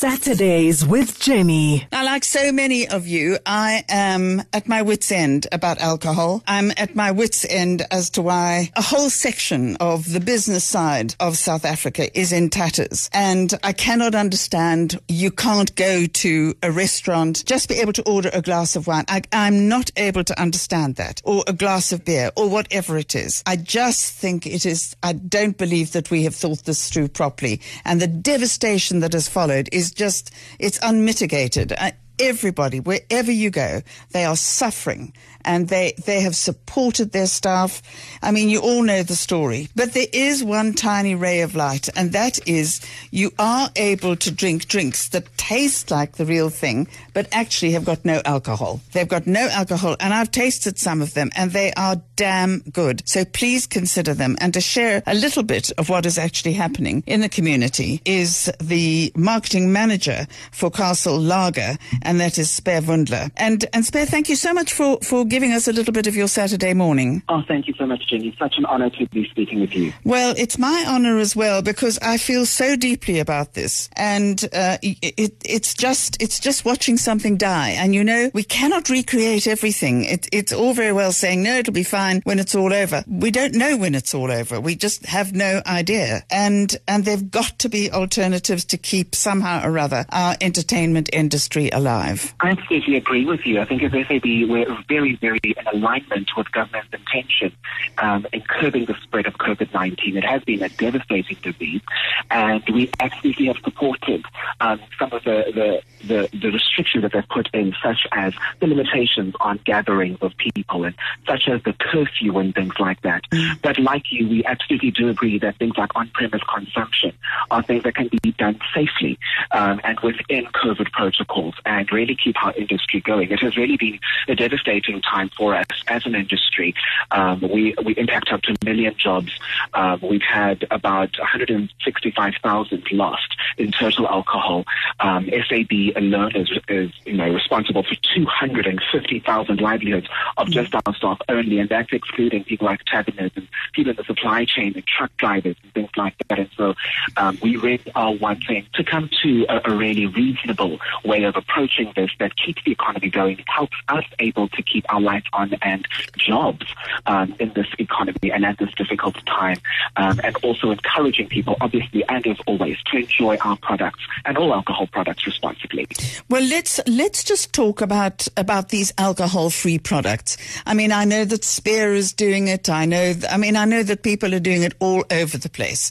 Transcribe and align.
Saturdays 0.00 0.86
with 0.86 1.20
Jenny. 1.20 1.86
Now, 1.92 2.06
like 2.06 2.24
so 2.24 2.52
many 2.52 2.88
of 2.88 3.06
you, 3.06 3.36
I 3.44 3.84
am 3.90 4.42
at 4.50 4.66
my 4.66 4.80
wits' 4.80 5.12
end 5.12 5.46
about 5.52 5.78
alcohol. 5.78 6.42
I'm 6.48 6.72
at 6.78 6.96
my 6.96 7.10
wits' 7.10 7.44
end 7.44 7.82
as 7.90 8.08
to 8.12 8.22
why 8.22 8.70
a 8.76 8.80
whole 8.80 9.10
section 9.10 9.76
of 9.76 10.10
the 10.10 10.18
business 10.18 10.64
side 10.64 11.14
of 11.20 11.36
South 11.36 11.66
Africa 11.66 12.18
is 12.18 12.32
in 12.32 12.48
tatters. 12.48 13.10
And 13.12 13.52
I 13.62 13.74
cannot 13.74 14.14
understand 14.14 14.98
you 15.06 15.30
can't 15.30 15.76
go 15.76 16.06
to 16.06 16.54
a 16.62 16.72
restaurant, 16.72 17.44
just 17.44 17.68
be 17.68 17.74
able 17.74 17.92
to 17.92 18.02
order 18.08 18.30
a 18.32 18.40
glass 18.40 18.76
of 18.76 18.86
wine. 18.86 19.04
I, 19.06 19.20
I'm 19.34 19.68
not 19.68 19.90
able 19.98 20.24
to 20.24 20.40
understand 20.40 20.96
that. 20.96 21.20
Or 21.26 21.44
a 21.46 21.52
glass 21.52 21.92
of 21.92 22.06
beer, 22.06 22.30
or 22.38 22.48
whatever 22.48 22.96
it 22.96 23.14
is. 23.14 23.42
I 23.44 23.56
just 23.56 24.14
think 24.14 24.46
it 24.46 24.64
is, 24.64 24.96
I 25.02 25.12
don't 25.12 25.58
believe 25.58 25.92
that 25.92 26.10
we 26.10 26.24
have 26.24 26.34
thought 26.34 26.64
this 26.64 26.88
through 26.88 27.08
properly. 27.08 27.60
And 27.84 28.00
the 28.00 28.06
devastation 28.06 29.00
that 29.00 29.12
has 29.12 29.28
followed 29.28 29.68
is 29.72 29.89
just, 29.92 30.32
it's 30.58 30.78
unmitigated. 30.82 31.72
I, 31.72 31.92
everybody, 32.20 32.80
wherever 32.80 33.32
you 33.32 33.50
go, 33.50 33.80
they 34.12 34.24
are 34.24 34.36
suffering 34.36 35.12
and 35.44 35.68
they, 35.68 35.94
they 36.04 36.20
have 36.20 36.36
supported 36.36 37.12
their 37.12 37.26
staff. 37.26 37.82
I 38.22 38.30
mean, 38.30 38.48
you 38.48 38.60
all 38.60 38.82
know 38.82 39.02
the 39.02 39.16
story, 39.16 39.68
but 39.74 39.92
there 39.92 40.06
is 40.12 40.44
one 40.44 40.74
tiny 40.74 41.14
ray 41.14 41.40
of 41.40 41.54
light, 41.54 41.88
and 41.96 42.12
that 42.12 42.46
is 42.46 42.80
you 43.10 43.32
are 43.38 43.70
able 43.76 44.16
to 44.16 44.30
drink 44.30 44.68
drinks 44.68 45.08
that 45.08 45.36
taste 45.36 45.90
like 45.90 46.16
the 46.16 46.26
real 46.26 46.50
thing, 46.50 46.88
but 47.14 47.28
actually 47.32 47.72
have 47.72 47.84
got 47.84 48.04
no 48.04 48.20
alcohol. 48.24 48.80
They've 48.92 49.08
got 49.08 49.26
no 49.26 49.48
alcohol, 49.48 49.96
and 50.00 50.12
I've 50.12 50.30
tasted 50.30 50.78
some 50.78 51.02
of 51.02 51.14
them, 51.14 51.30
and 51.34 51.52
they 51.52 51.72
are 51.72 52.00
damn 52.16 52.60
good. 52.70 53.02
So 53.08 53.24
please 53.24 53.66
consider 53.66 54.14
them. 54.14 54.36
And 54.40 54.52
to 54.54 54.60
share 54.60 55.02
a 55.06 55.14
little 55.14 55.42
bit 55.42 55.70
of 55.78 55.88
what 55.88 56.06
is 56.06 56.18
actually 56.18 56.52
happening 56.52 57.02
in 57.06 57.20
the 57.20 57.28
community 57.28 58.02
is 58.04 58.52
the 58.60 59.12
marketing 59.16 59.72
manager 59.72 60.26
for 60.52 60.70
Castle 60.70 61.18
Lager, 61.18 61.78
and 62.10 62.18
that 62.18 62.38
is 62.38 62.48
Sphe 62.48 62.82
Vundla. 62.82 63.30
And, 63.36 63.64
and 63.72 63.84
Speer, 63.84 64.04
thank 64.04 64.28
you 64.28 64.34
so 64.34 64.52
much 64.52 64.72
for, 64.72 64.98
for 65.00 65.24
giving 65.24 65.52
us 65.52 65.68
a 65.68 65.72
little 65.72 65.92
bit 65.92 66.08
of 66.08 66.16
your 66.16 66.26
Saturday 66.26 66.74
morning. 66.74 67.22
Oh, 67.28 67.42
thank 67.46 67.68
you 67.68 67.74
so 67.78 67.86
much, 67.86 68.08
Jenny. 68.08 68.34
Such 68.36 68.58
an 68.58 68.64
honor 68.64 68.90
to 68.90 69.06
be 69.10 69.28
speaking 69.28 69.60
with 69.60 69.72
you. 69.76 69.92
Well, 70.02 70.34
it's 70.36 70.58
my 70.58 70.84
honor 70.88 71.18
as 71.18 71.36
well 71.36 71.62
because 71.62 72.00
I 72.00 72.16
feel 72.16 72.46
so 72.46 72.74
deeply 72.74 73.20
about 73.20 73.54
this, 73.54 73.88
and 73.94 74.42
uh, 74.52 74.78
it, 74.82 75.36
it's 75.44 75.72
just 75.72 76.20
it's 76.20 76.40
just 76.40 76.64
watching 76.64 76.96
something 76.96 77.36
die. 77.36 77.70
And 77.78 77.94
you 77.94 78.02
know, 78.02 78.32
we 78.34 78.42
cannot 78.42 78.90
recreate 78.90 79.46
everything. 79.46 80.04
It, 80.04 80.28
it's 80.32 80.52
all 80.52 80.74
very 80.74 80.92
well 80.92 81.12
saying 81.12 81.44
no, 81.44 81.58
it'll 81.58 81.72
be 81.72 81.84
fine 81.84 82.22
when 82.24 82.40
it's 82.40 82.56
all 82.56 82.72
over. 82.72 83.04
We 83.06 83.30
don't 83.30 83.54
know 83.54 83.76
when 83.76 83.94
it's 83.94 84.16
all 84.16 84.32
over. 84.32 84.60
We 84.60 84.74
just 84.74 85.06
have 85.06 85.32
no 85.32 85.62
idea. 85.64 86.24
And 86.28 86.76
and 86.88 87.04
there've 87.04 87.30
got 87.30 87.60
to 87.60 87.68
be 87.68 87.92
alternatives 87.92 88.64
to 88.64 88.76
keep 88.76 89.14
somehow 89.14 89.64
or 89.64 89.78
other 89.78 90.06
our 90.10 90.34
entertainment 90.40 91.08
industry 91.12 91.70
alive. 91.70 91.99
I 92.40 92.50
absolutely 92.50 92.96
agree 92.96 93.24
with 93.24 93.46
you. 93.46 93.60
I 93.60 93.64
think 93.64 93.82
as 93.82 93.92
SAB 93.92 94.24
we're 94.24 94.66
very 94.88 95.16
very 95.16 95.40
in 95.44 95.66
alignment 95.72 96.30
with 96.36 96.50
government's 96.52 96.92
intention 96.92 97.56
um, 97.98 98.26
in 98.32 98.42
curbing 98.42 98.86
the 98.86 98.94
spread 99.02 99.26
of 99.26 99.34
COVID-19. 99.34 100.16
It 100.16 100.24
has 100.24 100.42
been 100.44 100.62
a 100.62 100.68
devastating 100.68 101.36
disease, 101.42 101.82
and 102.30 102.62
we 102.72 102.90
absolutely 103.00 103.46
have 103.46 103.56
supported 103.62 104.24
um, 104.60 104.80
some 104.98 105.12
of 105.12 105.24
the, 105.24 105.44
the, 105.54 106.06
the, 106.06 106.38
the, 106.38 106.50
restrictions 106.50 107.02
that 107.02 107.12
they've 107.12 107.28
put 107.28 107.48
in, 107.54 107.74
such 107.82 108.06
as 108.12 108.34
the 108.60 108.66
limitations 108.66 109.34
on 109.40 109.60
gatherings 109.64 110.18
of 110.20 110.36
people, 110.36 110.84
and 110.84 110.94
such 111.26 111.48
as 111.48 111.62
the 111.64 111.72
curfew 111.72 112.38
and 112.38 112.54
things 112.54 112.74
like 112.78 113.00
that. 113.02 113.22
Mm. 113.32 113.60
But 113.62 113.78
like 113.78 114.04
you, 114.10 114.28
we 114.28 114.44
absolutely 114.44 114.90
do 114.90 115.08
agree 115.08 115.38
that 115.38 115.56
things 115.58 115.76
like 115.76 115.90
on-premise 115.94 116.42
consumption 116.52 117.12
are 117.50 117.62
things 117.62 117.82
that 117.84 117.94
can 117.94 118.08
be 118.22 118.32
done 118.32 118.58
safely 118.74 119.18
um, 119.52 119.80
and 119.84 119.98
within 120.00 120.46
COVID 120.46 120.90
protocols, 120.92 121.54
and 121.64 121.79
really 121.92 122.16
keep 122.16 122.42
our 122.44 122.52
industry 122.54 123.00
going. 123.00 123.30
It 123.30 123.40
has 123.40 123.56
really 123.56 123.76
been 123.76 123.98
a 124.28 124.34
devastating 124.34 125.00
time 125.02 125.30
for 125.36 125.54
us 125.54 125.66
as 125.88 126.06
an 126.06 126.14
industry. 126.14 126.74
Um, 127.10 127.40
we, 127.40 127.74
we 127.84 127.94
impact 127.96 128.30
up 128.32 128.42
to 128.42 128.52
a 128.52 128.64
million 128.64 128.94
jobs. 128.96 129.32
Um, 129.74 130.00
we've 130.02 130.22
had 130.22 130.66
about 130.70 131.18
165,000 131.18 132.84
lost 132.92 133.36
in 133.58 133.72
total 133.72 134.08
alcohol. 134.08 134.64
Um, 135.00 135.28
SAB 135.48 135.96
alone 135.96 136.36
is, 136.36 136.50
is, 136.68 136.90
you 137.04 137.14
know, 137.14 137.32
responsible 137.32 137.82
for 137.82 137.94
250,000 138.14 139.60
livelihoods 139.60 140.08
of 140.36 140.50
just 140.50 140.74
our 140.74 140.94
staff 140.94 141.18
only, 141.28 141.58
and 141.58 141.68
that's 141.68 141.92
excluding 141.92 142.44
people 142.44 142.66
like 142.66 142.84
taverners 142.84 143.32
and 143.36 143.48
people 143.72 143.90
in 143.90 143.96
the 143.96 144.04
supply 144.04 144.44
chain 144.44 144.72
and 144.74 144.86
truck 144.86 145.14
drivers 145.16 145.56
and 145.62 145.72
things 145.72 145.90
like 145.96 146.14
that. 146.28 146.38
And 146.38 146.50
so 146.56 146.74
um, 147.16 147.38
we 147.42 147.56
really 147.56 147.92
are 147.94 148.12
wanting 148.14 148.66
to 148.74 148.84
come 148.84 149.08
to 149.22 149.46
a, 149.48 149.70
a 149.70 149.76
really 149.76 150.06
reasonable 150.06 150.78
way 151.04 151.24
of 151.24 151.36
approaching 151.36 151.69
this 151.94 152.10
that 152.18 152.36
keeps 152.36 152.62
the 152.64 152.72
economy 152.72 153.10
going, 153.10 153.42
helps 153.46 153.76
us 153.88 154.04
able 154.18 154.48
to 154.48 154.62
keep 154.62 154.84
our 154.92 155.00
lights 155.00 155.26
on 155.32 155.54
and 155.62 155.86
jobs 156.16 156.66
um, 157.06 157.34
in 157.38 157.52
this 157.54 157.66
economy 157.78 158.30
and 158.32 158.44
at 158.44 158.58
this 158.58 158.72
difficult 158.74 159.16
time, 159.26 159.58
um, 159.96 160.20
and 160.22 160.36
also 160.42 160.70
encouraging 160.70 161.28
people, 161.28 161.56
obviously, 161.60 162.04
and 162.08 162.26
as 162.26 162.36
always, 162.46 162.76
to 162.84 162.98
enjoy 162.98 163.36
our 163.38 163.56
products 163.56 164.00
and 164.24 164.36
all 164.38 164.52
alcohol 164.52 164.86
products 164.86 165.26
responsibly. 165.26 165.86
Well, 166.28 166.42
let's 166.42 166.80
let's 166.86 167.24
just 167.24 167.52
talk 167.52 167.80
about 167.80 168.28
about 168.36 168.68
these 168.68 168.92
alcohol-free 168.98 169.78
products. 169.78 170.36
I 170.66 170.74
mean, 170.74 170.92
I 170.92 171.04
know 171.04 171.24
that 171.24 171.44
Speer 171.44 171.92
is 171.94 172.12
doing 172.12 172.48
it. 172.48 172.68
I 172.68 172.84
know. 172.84 173.14
I 173.30 173.36
mean, 173.36 173.56
I 173.56 173.64
know 173.64 173.82
that 173.82 174.02
people 174.02 174.34
are 174.34 174.40
doing 174.40 174.62
it 174.62 174.74
all 174.80 175.04
over 175.10 175.38
the 175.38 175.50
place, 175.50 175.90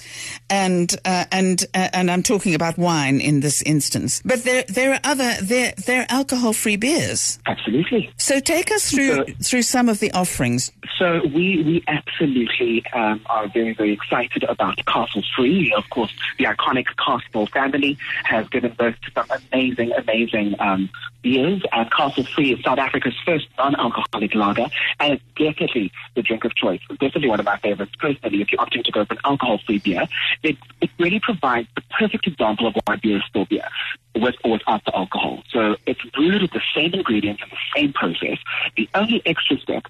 and 0.49 0.93
uh, 1.05 1.25
and 1.31 1.65
uh, 1.73 1.89
and 1.93 2.11
I'm 2.11 2.23
talking 2.23 2.55
about 2.55 2.77
wine 2.77 3.19
in 3.19 3.39
this 3.39 3.61
instance. 3.61 4.21
But 4.23 4.43
there 4.43 4.63
there 4.67 4.93
are 4.93 4.99
other 5.03 5.35
there 5.41 5.68
there 5.77 6.01
are 6.01 6.05
alcohol-free 6.09 6.77
beers. 6.77 7.39
Absolutely. 7.45 8.11
So 8.17 8.39
take 8.39 8.71
us 8.71 8.91
through 8.91 9.15
so, 9.15 9.25
through 9.43 9.61
some 9.63 9.89
of 9.89 9.99
the 9.99 10.11
offerings. 10.11 10.71
So 10.97 11.21
we 11.25 11.63
we 11.63 11.83
absolutely 11.87 12.83
um, 12.93 13.21
are 13.27 13.47
very 13.47 13.73
very 13.73 13.93
excited 13.93 14.43
about 14.43 14.83
Castle 14.85 15.23
Free. 15.35 15.73
Of 15.75 15.89
course, 15.89 16.13
the 16.37 16.45
iconic 16.45 16.85
Castle 17.03 17.47
family 17.47 17.97
has 18.23 18.47
given 18.49 18.73
birth 18.73 18.95
to 19.01 19.11
some 19.11 19.39
amazing 19.51 19.91
amazing 19.93 20.55
um, 20.59 20.89
beers. 21.21 21.61
And 21.71 21.91
Castle 21.91 22.25
Free 22.25 22.53
is 22.53 22.63
South 22.63 22.79
Africa's 22.79 23.15
first 23.25 23.47
non-alcoholic 23.57 24.35
lager, 24.35 24.67
and 24.99 25.13
it's 25.13 25.23
definitely 25.35 25.91
the 26.15 26.21
drink 26.21 26.45
of 26.45 26.55
choice. 26.55 26.81
It's 26.89 26.99
definitely 26.99 27.29
one 27.29 27.39
of 27.39 27.45
my 27.45 27.57
favorites 27.57 27.93
personally. 27.99 28.41
If 28.41 28.51
you're 28.51 28.61
opting 28.61 28.83
to 28.83 28.91
go 28.91 29.05
for 29.05 29.13
an 29.13 29.19
alcohol-free 29.25 29.79
beer, 29.79 30.07
it 30.43 30.57
it 30.81 30.89
really 30.99 31.19
provides 31.19 31.67
the 31.75 31.81
perfect 31.97 32.27
example 32.27 32.67
of 32.67 32.75
why 32.85 32.95
beer 32.97 33.17
is 33.17 33.23
still 33.29 33.45
beer 33.45 33.67
with 34.15 34.35
or 34.43 34.51
without 34.53 34.83
the 34.85 34.95
alcohol. 34.95 35.43
So 35.51 35.58
it's 35.85 36.01
brewed 36.13 36.41
with 36.41 36.51
the 36.51 36.61
same 36.75 36.93
ingredients 36.93 37.41
and 37.41 37.51
the 37.51 37.57
same 37.75 37.93
process. 37.93 38.37
The 38.77 38.89
only 38.93 39.21
extra 39.25 39.57
step 39.57 39.83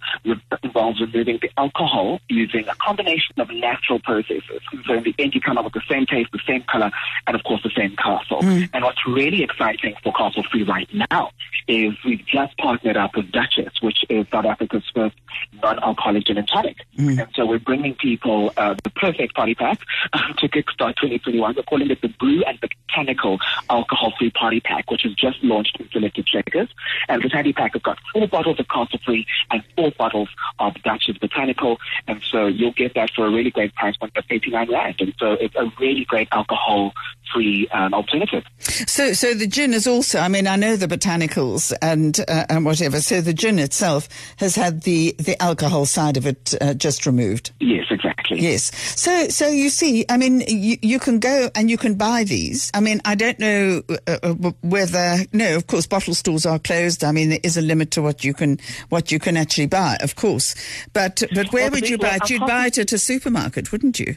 involves 0.63 1.01
removing 1.01 1.39
the 1.41 1.49
alcohol 1.57 2.19
using 2.29 2.67
a 2.67 2.75
combination 2.75 3.35
of 3.39 3.49
natural 3.49 3.99
processes. 3.99 4.61
So 4.85 4.93
in 4.93 5.03
the 5.03 5.15
end, 5.19 5.33
you 5.33 5.41
come 5.41 5.57
up 5.57 5.65
with 5.65 5.73
the 5.73 5.83
same 5.89 6.05
taste, 6.05 6.31
the 6.31 6.39
same 6.47 6.63
color, 6.63 6.91
and 7.27 7.35
of 7.35 7.43
course 7.43 7.61
the 7.63 7.71
same 7.75 7.95
castle. 7.95 8.41
Mm. 8.41 8.69
And 8.73 8.83
what's 8.83 9.05
really 9.07 9.43
exciting 9.43 9.95
for 10.03 10.13
Castle 10.13 10.43
Free 10.51 10.63
right 10.63 10.89
now 11.11 11.31
is 11.67 11.93
we've 12.03 12.25
just 12.25 12.57
partnered 12.57 12.97
up 12.97 13.15
with 13.15 13.31
Duchess, 13.31 13.73
which 13.81 14.03
is 14.09 14.25
South 14.31 14.45
Africa's 14.45 14.83
first 14.93 15.15
non-alcoholic 15.61 16.25
gin 16.25 16.37
and 16.37 16.47
tonic. 16.47 16.77
Mm. 16.97 17.19
And 17.21 17.27
so 17.35 17.45
we're 17.45 17.59
bringing 17.59 17.95
people 17.95 18.51
uh, 18.57 18.75
the 18.83 18.89
perfect 18.89 19.35
party 19.35 19.55
pack 19.55 19.79
to 20.37 20.47
kickstart 20.47 20.95
2021. 20.95 21.55
We're 21.55 21.63
calling 21.63 21.89
it 21.89 22.01
the 22.01 22.09
Brew 22.09 22.43
and 22.45 22.59
Botanical 22.59 23.39
Alcohol 23.69 24.13
Free 24.17 24.31
Party 24.31 24.59
Pack, 24.59 24.89
which 24.89 25.03
has 25.03 25.13
just 25.13 25.43
launched 25.43 25.58
in 25.79 25.89
selected 25.91 26.25
checkers. 26.25 26.69
And 27.07 27.21
the 27.21 27.29
party 27.29 27.53
pack 27.53 27.73
has 27.73 27.81
got 27.81 27.97
four 28.13 28.27
bottles 28.27 28.59
of 28.59 28.67
Castle 28.67 28.99
Free 29.05 29.25
and 29.51 29.63
four 29.75 29.91
bottles 29.97 30.29
of 30.59 30.73
Duchess 30.83 31.17
Botanical. 31.17 31.77
And 32.07 32.21
so 32.23 32.47
you'll 32.47 32.73
get 32.73 32.93
that 32.95 33.11
for 33.15 33.25
a 33.25 33.31
really 33.31 33.51
great 33.51 33.73
price 33.75 33.97
point 33.97 34.15
of 34.17 34.25
89 34.29 34.71
Rand. 34.71 34.95
And 34.99 35.13
so 35.19 35.33
it's 35.33 35.55
a 35.55 35.71
really 35.79 36.05
great 36.05 36.27
alcohol 36.31 36.93
free 37.33 37.67
um, 37.71 37.93
alternative. 37.93 38.43
So, 38.59 39.13
so 39.13 39.33
the 39.33 39.47
gin 39.47 39.73
is 39.73 39.87
also, 39.87 40.19
I 40.19 40.27
mean, 40.27 40.47
I 40.47 40.55
know 40.55 40.75
the 40.75 40.87
botanicals 40.87 41.73
and, 41.81 42.19
uh, 42.27 42.45
and 42.49 42.65
whatever. 42.65 43.01
So 43.01 43.21
the 43.21 43.33
gin 43.33 43.59
itself 43.59 44.07
has 44.37 44.55
had 44.55 44.81
the, 44.81 45.15
the 45.19 45.41
alcohol 45.41 45.85
side 45.85 46.17
of 46.17 46.25
it 46.25 46.55
uh, 46.59 46.73
just 46.73 47.05
removed. 47.05 47.51
Yes, 47.59 47.85
exactly. 47.89 48.39
Yes. 48.39 48.71
So, 48.99 49.27
so 49.27 49.47
you 49.47 49.69
see, 49.69 50.05
I 50.09 50.17
mean, 50.17 50.41
you, 50.47 50.77
you 50.81 50.99
can 50.99 51.19
go 51.19 51.49
and 51.55 51.69
you 51.69 51.77
can 51.77 51.95
buy 51.95 52.23
these. 52.23 52.71
I 52.73 52.79
mean, 52.79 53.01
I 53.05 53.15
don't 53.15 53.39
know 53.39 53.83
uh, 54.07 54.17
uh 54.23 54.33
whether, 54.61 55.25
no, 55.33 55.48
of 55.55 55.67
course, 55.67 55.87
bottle 55.87 56.13
stores 56.13 56.45
are 56.45 56.59
closed. 56.59 57.03
I 57.03 57.11
mean, 57.11 57.29
there 57.29 57.39
is 57.43 57.57
a 57.57 57.61
limit 57.61 57.91
to 57.91 58.01
what 58.01 58.23
you 58.23 58.33
can, 58.33 58.59
what 58.89 59.11
you 59.11 59.19
can 59.19 59.37
actually 59.37 59.67
buy, 59.67 59.97
of 60.01 60.15
course. 60.15 60.55
But, 60.93 61.23
but 61.33 61.51
where 61.51 61.63
well, 61.63 61.71
would 61.71 61.89
you 61.89 61.97
buy 61.97 62.17
it? 62.21 62.29
You'd 62.29 62.41
buy 62.41 62.67
it 62.67 62.77
at 62.77 62.91
a 62.91 62.97
supermarket, 62.97 63.71
wouldn't 63.71 63.99
you? 63.99 64.15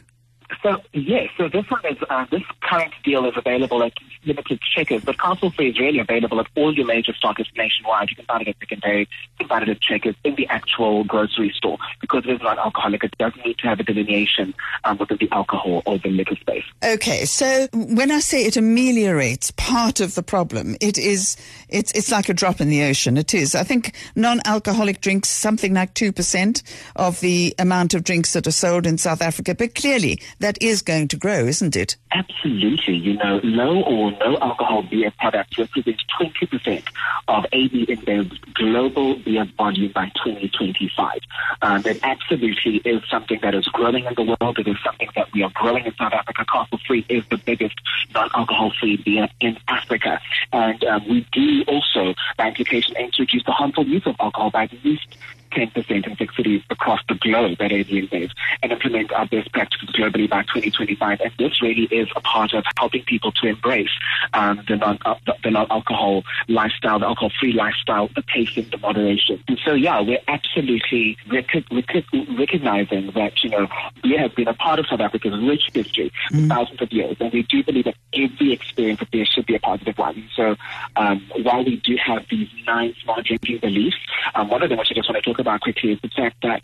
So 0.61 0.77
yes, 0.93 1.29
so 1.37 1.49
this 1.49 1.65
one 1.69 1.81
is 1.89 1.97
uh, 2.09 2.25
this 2.31 2.43
current 2.61 2.93
deal 3.03 3.25
is 3.25 3.33
available 3.35 3.83
at 3.83 3.93
limited 4.25 4.59
checkers, 4.61 5.03
but 5.03 5.19
Castle 5.19 5.51
Free 5.51 5.69
is 5.69 5.79
really 5.79 5.99
available 5.99 6.39
at 6.39 6.47
all 6.55 6.73
your 6.73 6.85
major 6.85 7.13
stockists 7.13 7.55
nationwide. 7.55 8.09
You 8.09 8.15
can 8.15 8.25
find 8.25 8.41
it 8.41 8.49
at 8.49 8.59
Pick 8.59 8.71
you 8.71 9.07
can 9.39 9.47
find 9.47 9.63
it 9.63 9.69
at 9.69 9.81
Checkers 9.81 10.15
in 10.23 10.35
the 10.35 10.47
actual 10.47 11.03
grocery 11.03 11.51
store 11.55 11.77
because 12.01 12.25
it 12.25 12.31
is 12.31 12.41
non-alcoholic. 12.41 13.03
It 13.03 13.17
doesn't 13.17 13.45
need 13.45 13.57
to 13.59 13.67
have 13.67 13.79
a 13.79 13.83
delineation 13.83 14.53
um, 14.83 14.97
within 14.97 15.17
the 15.19 15.29
alcohol 15.31 15.83
or 15.85 15.97
the 15.97 16.09
liquor 16.09 16.35
space. 16.35 16.63
Okay, 16.83 17.25
so 17.25 17.67
when 17.73 18.11
I 18.11 18.19
say 18.19 18.45
it 18.45 18.57
ameliorates 18.57 19.51
part 19.51 19.99
of 19.99 20.15
the 20.15 20.23
problem, 20.23 20.75
it 20.81 20.97
is 20.97 21.37
it's 21.73 21.91
it's 21.93 22.11
like 22.11 22.29
a 22.29 22.33
drop 22.33 22.61
in 22.61 22.69
the 22.69 22.83
ocean. 22.83 23.17
It 23.17 23.33
is. 23.33 23.55
I 23.55 23.63
think 23.63 23.93
non-alcoholic 24.15 25.01
drinks 25.01 25.29
something 25.29 25.73
like 25.73 25.93
two 25.93 26.11
percent 26.11 26.63
of 26.95 27.19
the 27.19 27.53
amount 27.59 27.93
of 27.93 28.03
drinks 28.03 28.33
that 28.33 28.47
are 28.47 28.51
sold 28.51 28.85
in 28.85 28.97
South 28.97 29.21
Africa, 29.21 29.55
but 29.55 29.75
clearly 29.75 30.21
that 30.39 30.61
is 30.61 30.81
going 30.81 31.07
to 31.09 31.17
grow, 31.17 31.45
isn't 31.45 31.75
it? 31.75 31.97
Absolutely. 32.11 32.95
You 32.95 33.15
know, 33.15 33.39
low 33.43 33.81
or 33.81 34.11
no 34.11 34.37
alcohol 34.37 34.83
beer 34.83 35.11
products 35.19 35.57
represent 35.57 36.01
20% 36.21 36.83
of 37.27 37.45
AB 37.51 37.87
InBev's 37.87 38.37
global 38.53 39.15
beer 39.15 39.45
volume 39.57 39.91
by 39.93 40.11
2025. 40.23 41.19
Um, 41.61 41.81
it 41.85 41.99
absolutely 42.03 42.77
is 42.77 43.01
something 43.09 43.39
that 43.41 43.55
is 43.55 43.67
growing 43.69 44.05
in 44.05 44.13
the 44.15 44.23
world. 44.39 44.59
It 44.59 44.67
is 44.67 44.77
something 44.83 45.09
that 45.15 45.33
we 45.33 45.41
are 45.41 45.51
growing 45.55 45.85
in 45.85 45.95
South 45.95 46.13
Africa. 46.13 46.45
Castle 46.45 46.79
Free 46.85 47.05
is 47.09 47.23
the 47.29 47.37
biggest 47.37 47.75
non-alcohol 48.13 48.73
free 48.79 48.97
beer 48.97 49.27
in 49.39 49.57
Africa. 49.67 50.21
And 50.51 50.83
um, 50.83 51.07
we 51.09 51.25
do 51.31 51.62
also, 51.67 52.13
by 52.37 52.47
implication, 52.47 52.95
reduce 53.19 53.43
the 53.43 53.51
harmful 53.51 53.85
use 53.85 54.05
of 54.05 54.15
alcohol 54.19 54.51
by 54.51 54.63
at 54.63 54.83
least 54.83 55.17
10% 55.53 56.07
in 56.07 56.17
six 56.17 56.35
cities 56.35 56.61
across 56.69 56.99
the 57.07 57.15
globe 57.15 57.57
at 57.61 57.71
AB 57.71 58.07
InBev 58.07 58.31
and 58.61 58.71
implement 58.71 59.11
our 59.13 59.25
best 59.27 59.51
practices 59.51 59.89
globally 59.89 60.29
by 60.29 60.41
2025. 60.43 61.21
And 61.21 61.31
this 61.37 61.61
really 61.61 61.83
is 61.85 62.09
a 62.15 62.21
part 62.21 62.53
of 62.53 62.63
helping 62.77 63.03
people 63.03 63.31
to 63.33 63.47
embrace 63.47 63.91
um, 64.33 64.63
the, 64.67 64.75
non, 64.77 64.97
uh, 65.05 65.15
the 65.43 65.51
non-alcohol 65.51 66.23
lifestyle, 66.47 66.99
the 66.99 67.05
alcohol-free 67.05 67.53
lifestyle, 67.53 68.09
the 68.15 68.23
pacing, 68.23 68.69
the 68.71 68.77
moderation. 68.77 69.43
And 69.47 69.59
so, 69.63 69.73
yeah, 69.73 70.01
we're 70.01 70.19
absolutely 70.27 71.17
rec- 71.31 71.53
rec- 71.71 72.05
recognizing 72.37 73.11
that, 73.11 73.43
you 73.43 73.49
know, 73.49 73.67
beer 74.01 74.19
has 74.19 74.31
been 74.31 74.47
a 74.47 74.53
part 74.53 74.79
of 74.79 74.87
South 74.87 74.99
Africa's 74.99 75.39
rich 75.41 75.69
history 75.73 76.11
for 76.29 76.37
mm. 76.37 76.49
thousands 76.49 76.81
of 76.81 76.91
years. 76.91 77.17
And 77.19 77.31
we 77.31 77.43
do 77.43 77.63
believe 77.63 77.85
that 77.85 77.95
every 78.13 78.53
experience 78.53 79.01
of 79.01 79.11
beer 79.11 79.25
should 79.25 79.45
be 79.45 79.55
a 79.55 79.59
positive 79.59 79.97
one. 79.97 80.29
So 80.35 80.55
um, 80.95 81.25
while 81.41 81.63
we 81.63 81.77
do 81.77 81.97
have 82.03 82.25
these 82.29 82.49
nine 82.65 82.95
smart 83.03 83.25
drinking 83.25 83.59
beliefs, 83.59 83.97
um, 84.35 84.49
one 84.49 84.63
of 84.63 84.69
them 84.69 84.79
which 84.79 84.89
I 84.91 84.95
just 84.95 85.09
want 85.09 85.23
to 85.23 85.29
talk 85.29 85.39
about 85.39 85.42
quickly 85.61 85.91
is 85.91 85.99
the 86.01 86.09
fact 86.09 86.37
that 86.43 86.61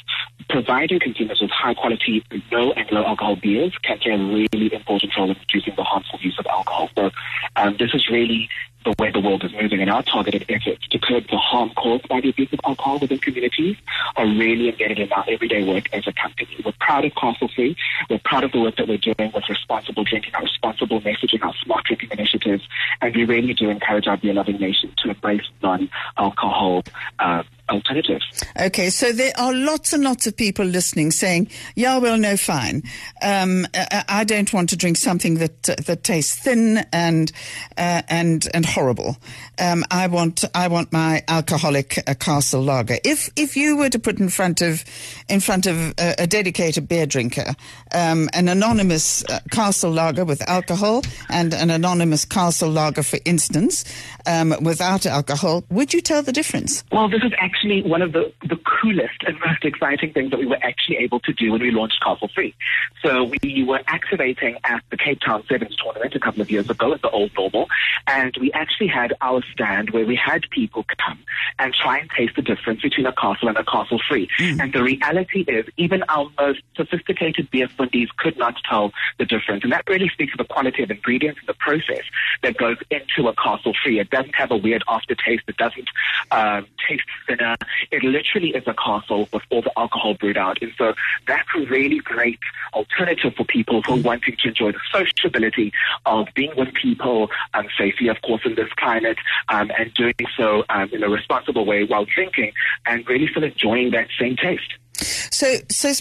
providing 0.50 1.00
consumers 1.00 1.40
with 1.42 1.52
high 1.52 1.74
quality 1.74 2.24
low 2.52 2.72
and 2.72 2.92
low 2.92 3.06
alcohol 3.06 3.36
beers 3.36 3.74
can 3.84 4.00
play 4.00 4.12
a 4.14 4.18
really 4.18 4.74
important 4.74 5.16
role 5.16 5.30
in 5.30 5.38
reducing 5.40 5.76
the 5.76 5.84
harmful 5.84 6.20
use 6.22 6.38
of 6.40 6.46
alcohol. 6.48 6.90
So 6.96 7.12
um, 7.56 7.76
this 7.78 7.94
is 7.94 8.10
really 8.10 8.50
the 8.86 8.96
way 8.98 9.12
the 9.12 9.20
world 9.20 9.44
is 9.44 9.52
moving 9.54 9.82
and 9.82 9.90
our 9.90 10.04
targeted 10.04 10.46
efforts 10.50 10.88
to 10.88 11.00
curb 11.00 11.28
the 11.30 11.38
harm 11.38 11.70
caused 11.76 12.08
by 12.08 12.22
the 12.22 12.30
abuse 12.30 12.52
of 12.54 12.60
alcohol 12.66 13.00
within 13.00 13.20
communities 13.20 13.76
are 14.16 14.26
really 14.26 14.70
embedded 14.70 15.00
in 15.00 15.12
our 15.12 15.26
everyday 15.28 15.64
work 15.64 15.86
as 15.94 16.08
a 16.08 16.14
company. 16.14 16.48
We're 16.64 16.72
proud 16.80 17.06
of 17.06 17.14
Castle 17.16 17.50
Free. 17.54 17.76
We're 18.10 18.22
proud 18.24 18.44
of 18.44 18.52
the 18.52 18.62
work 18.62 18.78
that 18.78 18.88
we're 18.88 18.98
doing 18.98 19.32
with 19.34 19.44
responsible 19.50 20.04
drinking, 20.04 20.34
our 20.36 20.44
responsible 20.44 21.02
messaging, 21.02 21.44
our 21.44 21.54
smart 21.64 21.86
drinking 21.86 22.10
initiatives, 22.12 22.68
and 23.02 23.16
we 23.16 23.26
really 23.26 23.54
do 23.54 23.70
encourage 23.70 24.08
our 24.08 24.18
beer 24.18 24.34
loving 24.34 24.58
nation 24.58 24.94
to 25.04 25.10
embrace 25.10 25.44
non-alcohol 25.62 26.84
uh, 27.20 27.44
alternatives. 27.70 28.26
Okay, 28.60 28.90
so 28.90 29.12
there 29.12 29.34
are 29.38 29.54
lots 29.54 29.94
and 29.94 30.04
lots 30.04 30.28
of 30.28 30.36
people 30.36 30.66
listening 30.66 31.12
saying, 31.12 31.50
"Yeah, 31.76 31.98
well, 31.98 32.18
no, 32.18 32.38
fine. 32.38 32.84
Um, 33.22 33.68
I 34.08 34.24
don't 34.24 34.52
want 34.54 34.70
to 34.70 34.78
drink 34.78 34.98
something 34.98 35.36
that 35.36 35.70
uh, 35.70 35.76
that 35.86 36.04
tastes 36.04 36.36
thin 36.36 36.86
and 36.92 37.32
uh, 37.78 38.02
and 38.10 38.48
and 38.54 38.66
horrible. 38.70 39.18
Um, 39.58 39.84
I 39.92 40.08
want 40.08 40.46
I 40.56 40.68
want 40.68 40.94
my 40.94 41.24
alcoholic 41.28 41.98
uh, 42.08 42.14
Castle 42.14 42.62
Lager. 42.62 42.98
If 43.04 43.30
if 43.36 43.58
you 43.58 43.78
were 43.78 43.90
to 43.90 44.00
put 44.00 44.20
in 44.20 44.30
front 44.30 44.62
of 44.62 44.84
in 45.28 45.40
front 45.40 45.66
of 45.66 45.94
a, 45.98 46.16
a 46.20 46.28
dedicated 46.28 46.88
beer 46.88 47.06
drinker 47.06 47.56
um, 47.94 48.30
an 48.34 48.48
anonymous 48.48 49.24
uh, 49.26 49.40
Castle 49.52 49.92
Lager 49.92 50.26
with 50.26 50.48
alcohol 50.48 51.04
and 51.30 51.54
an 51.54 51.70
anonymous 51.70 52.26
Castle 52.26 52.70
Lager, 52.70 53.04
for 53.04 53.20
instance, 53.26 53.86
um, 54.26 54.56
without 54.62 55.06
alcohol, 55.06 55.64
would 55.70 55.94
you 55.94 56.02
tell 56.02 56.22
the 56.22 56.32
difference? 56.32 56.84
Well, 56.92 57.10
this 57.10 57.24
is 57.24 57.32
actually 57.40 57.84
one 57.84 58.02
of 58.02 58.14
the, 58.14 58.32
the 58.48 58.58
coolest 58.82 59.24
and 59.26 59.38
most 59.46 59.64
exciting 59.64 60.14
things 60.14 60.32
that 60.32 60.40
we 60.40 60.46
were 60.46 60.60
actually 60.62 60.98
able 60.98 61.20
to 61.22 61.34
do 61.34 61.52
when 61.52 61.62
we 61.62 61.72
launched 61.72 62.00
Castle 62.04 62.30
Free. 62.34 62.56
So 63.04 63.32
we 63.44 63.64
were 63.64 63.82
activating 63.88 64.58
at 64.64 64.84
the 64.92 64.98
Cape 64.98 65.20
Town 65.26 65.44
Sevens 65.48 65.76
tournament 65.76 66.16
a 66.16 66.20
couple 66.20 66.42
of 66.42 66.52
years 66.52 66.70
ago 66.70 66.94
at 66.94 67.02
the 67.02 67.10
Old 67.10 67.32
Normal, 67.36 67.68
and 68.08 68.36
we 68.40 68.52
actually 68.60 68.88
had 68.88 69.14
our 69.22 69.42
stand 69.54 69.92
where 69.92 70.06
we 70.06 70.16
had 70.16 70.42
people 70.50 70.86
come 71.06 71.20
and 71.58 71.74
try 71.74 71.98
and 72.00 72.10
taste 72.16 72.36
the 72.36 72.42
difference 72.42 72.82
between 72.82 73.06
a 73.06 73.14
castle 73.14 73.48
and 73.48 73.58
a 73.58 73.64
castle 73.64 74.00
free. 74.08 74.28
Mm. 74.40 74.62
And 74.62 74.74
the 74.74 74.84
reality 74.84 75.42
is, 75.48 75.66
even 75.78 76.04
our 76.10 76.30
most 76.38 76.62
sophisticated 76.76 77.50
beer 77.52 77.68
fundies 77.68 78.10
could 78.18 78.38
not 78.38 78.56
tell 78.70 78.92
the 79.18 79.26
difference. 79.26 79.64
And 79.64 79.72
that 79.72 79.84
really 79.88 80.10
speaks 80.10 80.32
to 80.34 80.38
the 80.38 80.50
quality 80.54 80.84
of 80.84 80.92
ingredients 80.92 81.40
and 81.40 81.48
the 81.48 81.54
process 81.54 82.04
that 82.44 82.58
goes 82.58 82.78
into 82.90 83.28
a 83.28 83.34
castle 83.36 83.74
free. 83.82 84.00
It 84.00 84.10
doesn't 84.10 84.36
have 84.36 84.52
a 84.52 84.58
weird 84.58 84.84
aftertaste. 84.88 85.44
It 85.48 85.58
doesn't 85.58 85.90
um, 86.32 86.68
taste 86.88 87.04
thinner. 87.28 87.56
It 87.92 88.04
literally 88.04 88.50
is 88.50 88.64
a 88.68 88.74
castle 88.74 89.30
with 89.32 89.44
all 89.50 89.62
the 89.62 89.72
alcohol 89.78 90.16
brewed 90.16 90.38
out. 90.38 90.62
And 90.62 90.72
so 90.78 90.94
that's 91.28 91.48
a 91.56 91.66
really 91.66 92.00
great 92.00 92.40
alternative 92.74 93.34
for 93.36 93.46
people 93.46 93.82
who 93.82 93.94
are 93.94 94.02
wanting 94.02 94.36
to 94.42 94.48
enjoy 94.50 94.72
the 94.72 94.80
sociability 94.92 95.72
of 96.06 96.28
being 96.36 96.54
with 96.56 96.74
people 96.74 97.30
um, 97.54 97.68
safely, 97.78 98.08
of 98.08 98.22
course, 98.22 98.42
in 98.50 98.56
this 98.56 98.72
climate, 98.78 99.18
um, 99.50 99.72
and 99.78 99.94
doing 99.94 100.14
so 100.38 100.64
um, 100.70 100.90
in 100.92 101.04
a 101.04 101.10
responsible 101.10 101.66
way 101.66 101.84
while 101.84 102.06
drinking 102.06 102.52
and 102.86 103.08
really 103.08 103.28
still 103.28 103.44
enjoying 103.44 103.92
that 103.92 104.08
same 104.20 104.36
taste. 104.36 104.74
So, 105.00 105.56
so 105.70 105.94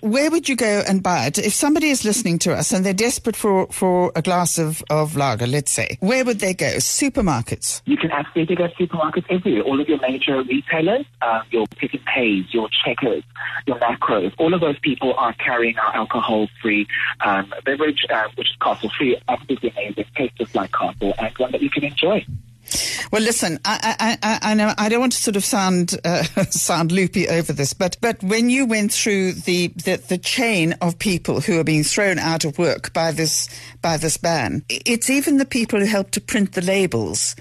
where 0.00 0.30
would 0.30 0.48
you 0.48 0.56
go 0.56 0.82
and 0.88 1.02
buy 1.02 1.26
it 1.26 1.38
if 1.38 1.52
somebody 1.52 1.90
is 1.90 2.04
listening 2.04 2.38
to 2.40 2.54
us 2.54 2.72
and 2.72 2.84
they're 2.84 2.94
desperate 2.94 3.36
for, 3.36 3.66
for 3.68 4.12
a 4.16 4.22
glass 4.22 4.58
of, 4.58 4.82
of 4.90 5.16
lager? 5.16 5.46
Let's 5.46 5.70
say, 5.70 5.98
where 6.00 6.24
would 6.24 6.40
they 6.40 6.54
go? 6.54 6.76
Supermarkets. 6.76 7.82
You 7.84 7.96
can 7.96 8.10
absolutely 8.10 8.56
go 8.56 8.68
to 8.68 8.74
supermarkets 8.74 9.26
everywhere. 9.28 9.62
All 9.62 9.80
of 9.80 9.88
your 9.88 10.00
major 10.00 10.42
retailers, 10.42 11.06
uh, 11.22 11.42
your 11.50 11.66
Pick 11.76 11.94
n 11.94 12.00
Pays, 12.14 12.46
your 12.52 12.68
Checkers, 12.84 13.24
your 13.66 13.78
Makros, 13.78 14.32
all 14.38 14.54
of 14.54 14.60
those 14.60 14.78
people 14.80 15.14
are 15.14 15.32
carrying 15.34 15.78
our 15.78 15.94
alcohol-free 15.94 16.86
um, 17.20 17.52
beverage, 17.64 18.06
uh, 18.10 18.28
which 18.36 18.48
is 18.48 18.56
castle-free. 18.60 19.20
Absolutely 19.28 19.70
amazing, 19.70 20.04
tastes 20.16 20.38
just 20.38 20.54
like 20.54 20.72
castle, 20.72 21.14
and 21.18 21.36
one 21.38 21.52
that 21.52 21.62
you 21.62 21.70
can 21.70 21.84
enjoy. 21.84 22.24
Well, 23.12 23.22
listen, 23.22 23.58
I, 23.64 24.18
I, 24.22 24.38
I, 24.40 24.74
I 24.78 24.88
don't 24.88 25.00
want 25.00 25.12
to 25.12 25.22
sort 25.22 25.36
of 25.36 25.44
sound 25.44 25.98
uh, 26.04 26.22
sound 26.50 26.92
loopy 26.92 27.28
over 27.28 27.52
this, 27.52 27.72
but 27.72 27.96
but 28.00 28.22
when 28.22 28.50
you 28.50 28.66
went 28.66 28.92
through 28.92 29.32
the, 29.32 29.68
the, 29.68 29.96
the 29.96 30.18
chain 30.18 30.74
of 30.80 30.98
people 30.98 31.40
who 31.40 31.58
are 31.58 31.64
being 31.64 31.82
thrown 31.82 32.18
out 32.18 32.44
of 32.44 32.58
work 32.58 32.92
by 32.92 33.10
this 33.10 33.48
by 33.82 33.96
this 33.96 34.16
ban, 34.16 34.64
it's 34.68 35.10
even 35.10 35.38
the 35.38 35.44
people 35.44 35.80
who 35.80 35.86
help 35.86 36.12
to 36.12 36.20
print 36.20 36.52
the 36.52 36.62
labels, 36.62 37.34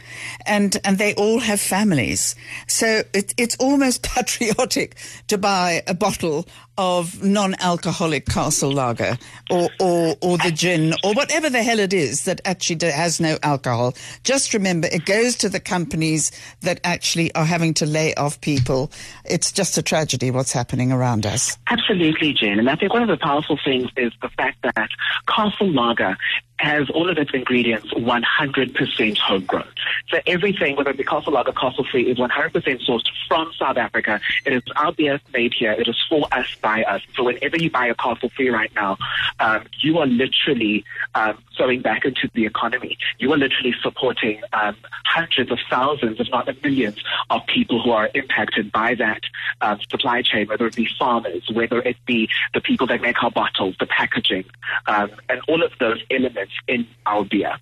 and 0.45 0.77
and 0.83 0.97
they 0.97 1.13
all 1.15 1.39
have 1.39 1.61
families, 1.61 2.35
so 2.67 3.03
it, 3.13 3.33
it's 3.37 3.55
almost 3.57 4.01
patriotic 4.15 4.95
to 5.27 5.37
buy 5.37 5.83
a 5.85 5.93
bottle 5.93 6.47
of 6.79 7.21
non-alcoholic 7.21 8.25
castle 8.25 8.71
lager 8.71 9.17
or, 9.49 9.69
or, 9.81 10.15
or 10.21 10.37
the 10.37 10.49
gin 10.49 10.93
or 11.03 11.13
whatever 11.13 11.49
the 11.49 11.61
hell 11.61 11.77
it 11.77 11.91
is 11.91 12.23
that 12.23 12.39
actually 12.45 12.89
has 12.89 13.19
no 13.19 13.37
alcohol. 13.43 13.93
Just 14.23 14.53
remember, 14.53 14.87
it 14.89 15.03
goes 15.03 15.18
to 15.37 15.49
the 15.49 15.59
companies 15.59 16.31
that 16.61 16.79
actually 16.83 17.33
are 17.35 17.45
having 17.45 17.73
to 17.75 17.85
lay 17.85 18.13
off 18.15 18.41
people. 18.41 18.91
It's 19.25 19.51
just 19.51 19.77
a 19.77 19.81
tragedy 19.81 20.31
what's 20.31 20.51
happening 20.51 20.91
around 20.91 21.25
us. 21.25 21.57
Absolutely, 21.69 22.33
Jen. 22.33 22.59
And 22.59 22.69
I 22.69 22.75
think 22.75 22.93
one 22.93 23.01
of 23.01 23.09
the 23.09 23.17
powerful 23.17 23.59
things 23.63 23.89
is 23.97 24.11
the 24.21 24.29
fact 24.29 24.57
that 24.63 24.89
castle 25.27 25.71
lager 25.71 26.17
has 26.59 26.89
all 26.89 27.09
of 27.09 27.17
its 27.17 27.31
ingredients 27.33 27.91
100% 27.93 29.17
homegrown. 29.17 29.67
So 30.09 30.19
everything, 30.27 30.75
whether 30.75 30.89
it 30.89 30.97
be 30.97 31.05
Castle 31.05 31.31
Lager, 31.31 31.53
Castle 31.53 31.85
Free, 31.89 32.11
is 32.11 32.17
100% 32.17 32.51
sourced 32.85 33.07
from 33.29 33.51
South 33.57 33.77
Africa. 33.77 34.19
It 34.45 34.53
is 34.53 34.63
our 34.75 34.91
beer 34.91 35.21
made 35.33 35.53
here. 35.53 35.71
It 35.71 35.87
is 35.87 35.97
for 36.09 36.27
us, 36.33 36.53
by 36.61 36.83
us. 36.83 37.01
So 37.15 37.23
whenever 37.23 37.57
you 37.57 37.71
buy 37.71 37.87
a 37.87 37.95
Castle 37.95 38.29
Free 38.35 38.49
right 38.49 38.71
now, 38.75 38.97
um, 39.39 39.63
you 39.81 39.99
are 39.99 40.05
literally 40.05 40.83
um, 41.15 41.41
throwing 41.55 41.81
back 41.81 42.03
into 42.03 42.29
the 42.33 42.45
economy. 42.45 42.97
You 43.19 43.31
are 43.31 43.37
literally 43.37 43.73
supporting 43.81 44.41
um, 44.51 44.75
hundreds 45.05 45.51
of 45.51 45.59
thousands, 45.69 46.19
if 46.19 46.27
not 46.29 46.47
millions, 46.61 46.97
of 47.29 47.41
people 47.47 47.81
who 47.81 47.91
are 47.91 48.09
impacted 48.13 48.71
by 48.71 48.95
that 48.95 49.21
uh, 49.61 49.77
supply 49.89 50.21
chain, 50.23 50.47
whether 50.47 50.67
it 50.67 50.75
be 50.75 50.89
farmers, 50.97 51.49
whether 51.53 51.79
it 51.79 51.95
be 52.05 52.27
the 52.53 52.59
people 52.59 52.85
that 52.87 53.01
make 53.01 53.23
our 53.23 53.31
bottles, 53.31 53.75
the 53.79 53.85
packaging, 53.85 54.43
um, 54.87 55.09
and 55.29 55.39
all 55.47 55.63
of 55.63 55.71
those 55.79 56.01
elements 56.11 56.48
in 56.67 56.87
beer. 57.23 57.59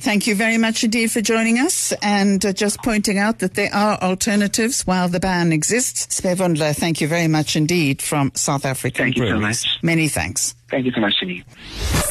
Thank 0.00 0.26
you 0.26 0.34
very 0.34 0.58
much 0.58 0.84
indeed 0.84 1.10
for 1.10 1.20
joining 1.20 1.58
us 1.58 1.92
and 2.02 2.44
uh, 2.44 2.52
just 2.52 2.78
pointing 2.82 3.18
out 3.18 3.40
that 3.40 3.54
there 3.54 3.72
are 3.74 3.98
alternatives 4.00 4.86
while 4.86 5.08
the 5.08 5.20
ban 5.20 5.52
exists. 5.52 6.20
Sphe 6.20 6.36
Vundla, 6.36 6.74
thank 6.74 7.00
you 7.00 7.08
very 7.08 7.28
much 7.28 7.56
indeed 7.56 8.00
from 8.00 8.30
South 8.34 8.64
Africa. 8.64 8.98
Thank 8.98 9.16
you 9.16 9.28
so 9.28 9.38
much. 9.38 9.78
Many 9.82 10.08
thanks. 10.08 10.54
Thank 10.70 10.86
you 10.86 10.92
so 10.92 11.00
much, 11.00 11.14
Jenny. 11.20 11.44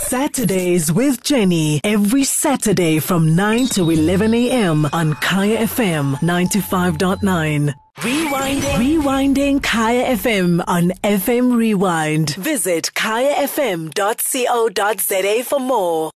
Saturdays 0.10 0.92
with 0.92 1.24
Jenny. 1.24 1.82
Every 1.84 2.24
Saturday 2.24 3.00
from 3.00 3.36
9 3.36 3.68
to 3.70 3.90
11 3.90 4.34
a.m. 4.34 4.86
on 4.94 5.16
Kaya 5.16 5.60
FM 5.68 6.16
95.9. 6.18 7.74
Rewinding. 7.98 8.62
Rewinding 9.02 9.64
Kaya 9.64 10.16
FM 10.16 10.64
on 10.68 10.90
FM 11.04 11.58
Rewind. 11.58 12.36
Visit 12.36 12.92
kayafm.co.za 12.94 13.90
for 15.44 15.60
more. 15.60 16.06